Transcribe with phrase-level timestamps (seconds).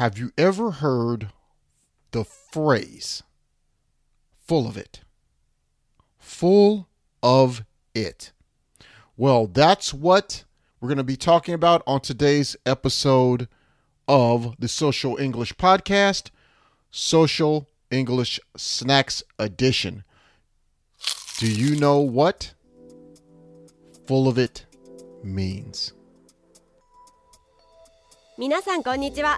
[0.00, 1.29] Have you ever heard
[2.11, 3.23] the phrase
[4.45, 5.01] full of it?
[6.19, 6.87] Full
[7.21, 7.63] of
[7.93, 8.31] it.
[9.17, 10.43] Well, that's what
[10.79, 13.47] we're going to be talking about on today's episode
[14.07, 16.31] of the Social English Podcast,
[16.89, 20.03] Social English Snacks Edition.
[21.37, 22.53] Do you know what
[24.07, 24.65] full of it
[25.23, 25.93] means?
[28.37, 29.37] 皆さんこんにちは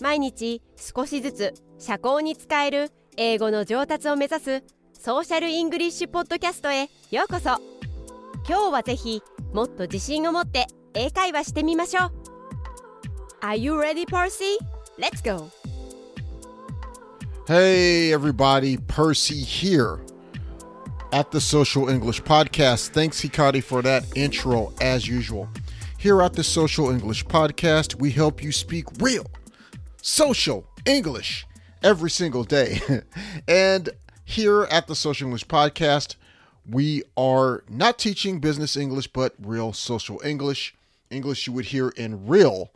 [0.00, 7.60] 毎日少しずつ社交に使える英語の上達を目指すソーシャルイングリッシュポッドキャストへようこそ
[8.48, 12.12] 今日はぜひもっと自信を持って英会話してみましょう
[13.42, 14.58] Are you ready, Percy?
[14.98, 15.50] Let's go!
[17.46, 20.00] Hey, everybody, Percy here
[21.12, 22.88] at the Social English Podcast.
[22.90, 25.48] Thanks, Hikari, for that intro, as usual.
[25.96, 29.26] Here at the Social English Podcast, we help you speak real
[30.06, 31.46] social English
[31.82, 32.80] every single day.
[33.48, 33.90] and
[34.24, 36.14] here at the Social English Podcast,
[36.68, 40.74] we are not teaching business English, but real social English.
[41.10, 42.70] English you would hear in real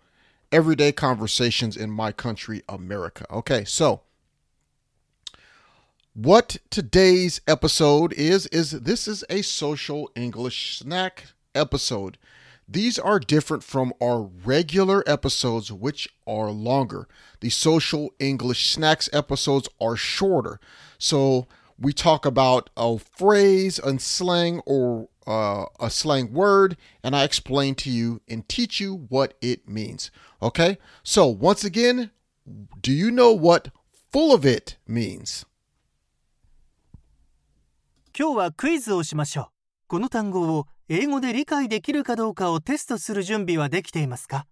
[0.51, 3.25] everyday conversations in my country, America.
[3.31, 4.01] Okay, so
[6.15, 12.19] what today's episode is is this is a social English snack episode.
[12.70, 17.08] These are different from our regular episodes, which are longer.
[17.40, 20.60] The social English snacks episodes are shorter.
[20.98, 21.48] So
[21.78, 27.76] we talk about a phrase and slang or uh, a slang word, and I explain
[27.76, 30.12] to you and teach you what it means.
[30.42, 30.78] Okay?
[31.04, 32.12] So, once again,
[32.82, 33.70] do you know what
[34.12, 35.46] full of it means?
[38.18, 39.48] 今日はクイズをしましょう。
[39.88, 44.49] この単語を 英語で理解できるかどうかをテストする準備はできていますか？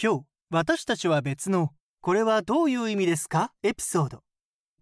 [0.00, 3.50] 今日、私たちは別の、これはどういう意味ですか？
[3.64, 4.22] エピソード。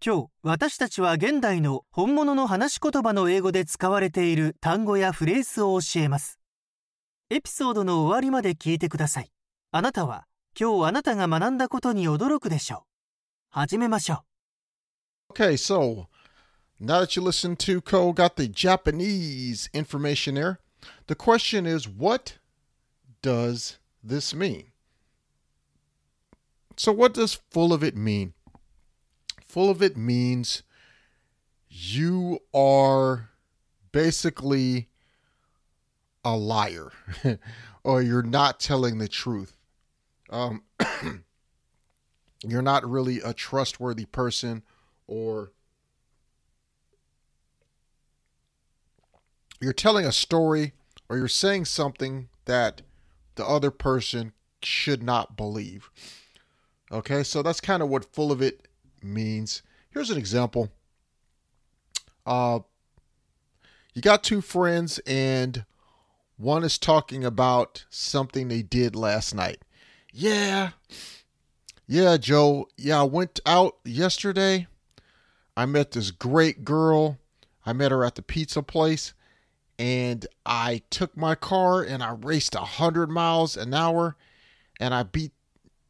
[0.05, 6.37] 今日、私たちは現代の本物の話し言葉の英語で使われている単語やフレーズを教えます。
[7.31, 9.31] エピソードの終わりまで聞いてください。
[9.71, 12.81] あなたは今日あなたが学んだことに驚くでしょう。
[13.49, 14.21] 始めましょ
[15.31, 15.33] う。
[15.33, 16.05] Okay, so
[16.79, 20.59] now that you listen to Ko got the Japanese information there.
[21.07, 22.37] The question is, what
[23.21, 24.71] does this mean?
[26.77, 28.33] So, what does full of it mean?
[29.45, 30.63] Full of it means
[31.69, 33.29] you are
[33.91, 34.89] basically
[36.25, 36.91] a liar
[37.83, 39.57] or you're not telling the truth.
[40.29, 40.63] Um,
[42.43, 44.63] you're not really a trustworthy person
[45.05, 45.51] or
[49.61, 50.73] you're telling a story
[51.13, 52.81] or you're saying something that
[53.35, 55.91] the other person should not believe.
[56.91, 58.67] Okay, so that's kind of what full of it
[59.03, 59.61] means.
[59.91, 60.71] Here's an example.
[62.25, 62.61] Uh,
[63.93, 65.65] you got two friends, and
[66.37, 69.59] one is talking about something they did last night.
[70.11, 70.71] Yeah,
[71.85, 72.69] yeah, Joe.
[72.75, 74.65] Yeah, I went out yesterday.
[75.55, 77.19] I met this great girl.
[77.67, 79.13] I met her at the pizza place
[79.79, 84.15] and I took my car and I raced a hundred miles an hour
[84.79, 85.31] and I beat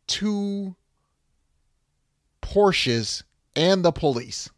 [0.07, 0.75] two
[2.41, 3.23] Porsches
[3.55, 4.49] and the police.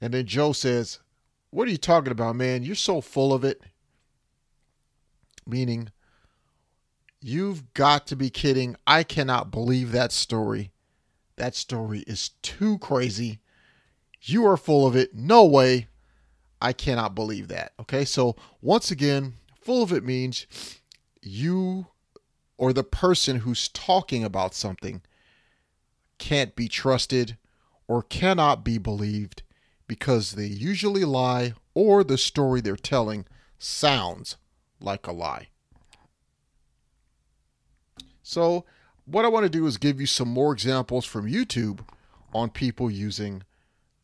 [0.00, 0.98] And then Joe says,
[1.50, 2.62] What are you talking about, man?
[2.62, 3.62] You're so full of it.
[5.46, 5.90] Meaning,
[7.20, 8.76] you've got to be kidding.
[8.86, 10.72] I cannot believe that story.
[11.36, 13.40] That story is too crazy.
[14.20, 15.14] You are full of it.
[15.14, 15.88] No way.
[16.62, 17.72] I cannot believe that.
[17.80, 20.46] Okay, so once again, full of it means
[21.20, 21.88] you
[22.56, 25.02] or the person who's talking about something
[26.18, 27.36] can't be trusted
[27.88, 29.42] or cannot be believed
[29.88, 33.26] because they usually lie or the story they're telling
[33.58, 34.36] sounds
[34.80, 35.48] like a lie.
[38.22, 38.64] So,
[39.04, 41.80] what I want to do is give you some more examples from YouTube
[42.32, 43.42] on people using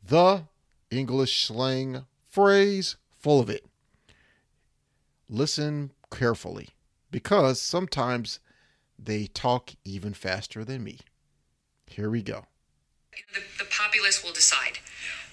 [0.04, 0.42] the
[0.90, 3.64] English slang phrase full of it.
[5.28, 6.70] Listen carefully
[7.10, 8.40] because sometimes
[8.98, 10.98] they talk even faster than me.
[11.86, 12.46] Here we go.
[13.34, 14.78] The, the populace will decide.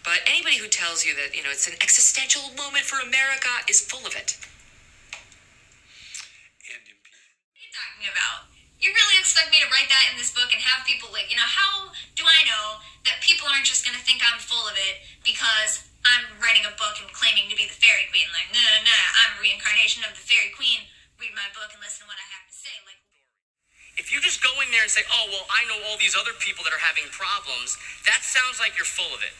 [0.04, 3.82] But anybody who tells you that, you know, it's an existential moment for America is
[3.82, 4.38] full of it.
[6.62, 8.46] What are you talking about?
[8.78, 11.38] You really expect me to write that in this book and have people like, you
[11.38, 14.78] know, how do I know that people aren't just going to think I'm full of
[14.78, 18.30] it because I'm writing a book and claiming to be the fairy queen.
[18.32, 20.86] Like, no, no, no, I'm a reincarnation of the fairy queen.
[21.18, 22.76] Read my book and listen to what I have to say.
[22.86, 23.00] Like,
[23.98, 26.36] If you just go in there and say, oh, well, I know all these other
[26.38, 27.76] people that are having problems,
[28.06, 29.34] that sounds like you're full of it.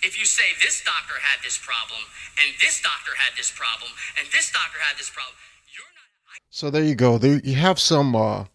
[0.00, 2.00] If you say this doctor had this problem,
[2.38, 5.34] and this doctor had this problem, and this doctor had this problem,
[5.74, 6.08] you're not.
[6.32, 7.18] I- So there you go.
[7.18, 8.46] There you have some uh,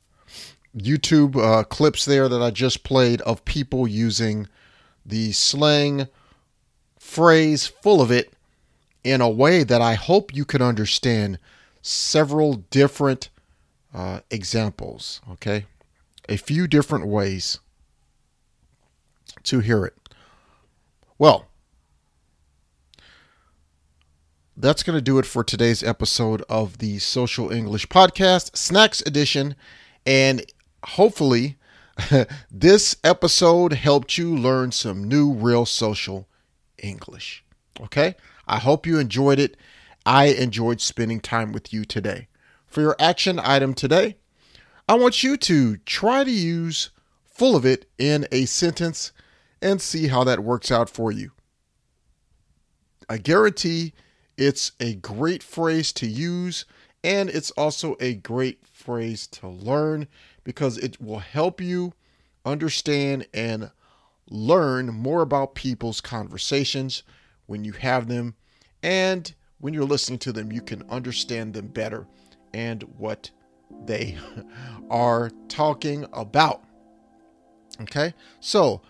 [0.76, 4.48] YouTube uh, clips there that I just played of people using
[5.06, 6.08] the slang
[7.04, 8.34] phrase "full of it"
[9.04, 11.38] in a way that I hope you can understand
[11.82, 13.30] several different
[13.94, 15.22] uh, examples.
[15.30, 15.66] Okay,
[16.30, 17.60] a few different ways
[19.44, 19.96] to hear it.
[21.18, 21.48] Well,
[24.56, 29.56] that's going to do it for today's episode of the Social English Podcast, Snacks Edition.
[30.06, 30.46] And
[30.84, 31.58] hopefully,
[32.52, 36.28] this episode helped you learn some new, real social
[36.84, 37.44] English.
[37.82, 38.16] Okay?
[38.46, 39.58] I hope you enjoyed it.
[40.06, 42.28] I enjoyed spending time with you today.
[42.68, 44.18] For your action item today,
[44.88, 46.90] I want you to try to use
[47.24, 49.12] full of it in a sentence
[49.62, 51.32] and see how that works out for you.
[53.10, 53.94] I guarantee
[54.38, 56.66] it's a great phrase to use
[57.04, 60.08] and it's also a great phrase to learn
[60.44, 61.94] because it will help you
[62.46, 63.72] understand and
[64.30, 67.04] learn more about people's conversations
[67.46, 68.36] when you have them
[68.82, 72.08] and when you're listening to them you can understand them better
[72.54, 73.30] and what
[73.86, 74.18] they
[74.90, 76.64] are talking about.
[77.82, 78.14] Okay?
[78.40, 78.82] So,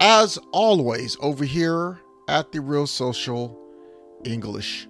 [0.00, 3.58] as always over here at the Real Social
[4.24, 4.86] English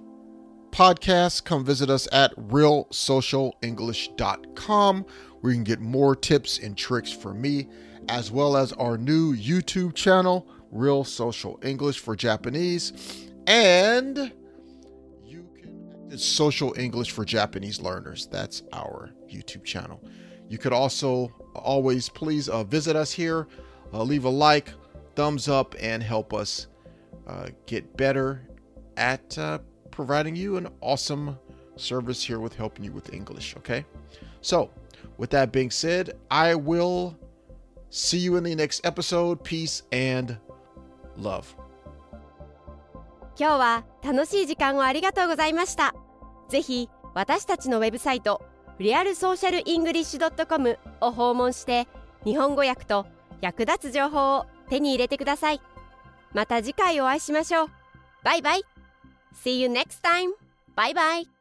[0.70, 5.06] podcast, come visit us at realsocialenglish.com
[5.40, 7.68] where you can get more tips and tricks from me,
[8.08, 12.92] as well as our new YouTube channel, Real Social English for Japanese,
[13.46, 14.32] and
[15.24, 18.26] you can it's Social English for Japanese learners.
[18.26, 20.02] That's our YouTube channel.
[20.48, 23.48] You could also always please uh, visit us here,
[23.92, 24.72] uh, leave a like,
[25.14, 26.66] thumbs up, and help us
[27.26, 28.48] uh, get better
[28.96, 29.58] at uh,
[29.90, 31.38] providing you an awesome
[31.76, 33.56] service here with helping you with English.
[33.56, 33.84] Okay.
[34.40, 34.70] So,
[35.18, 37.16] with that being said, I will
[37.92, 39.44] see you in the next episode.
[39.44, 40.38] Peace and
[41.16, 41.44] love.
[43.38, 45.94] 今日は楽しい時間をありがとうございました
[46.48, 48.42] ぜひ私たちのウェブサイト
[48.78, 51.88] リアルソーシャルイングリッシュ .com を訪問して
[52.24, 53.06] 日本語訳と
[53.40, 55.62] 役立つ情報を手に入れてください
[56.34, 57.68] また次回お会いしましょう
[58.22, 58.62] バイバイ
[59.34, 60.32] See you next time!
[60.76, 61.31] バイバイ